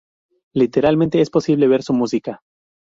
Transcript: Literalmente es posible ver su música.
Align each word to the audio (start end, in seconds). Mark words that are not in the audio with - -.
Literalmente 0.55 1.21
es 1.21 1.29
posible 1.29 1.67
ver 1.67 1.83
su 1.83 1.93
música. 1.93 2.41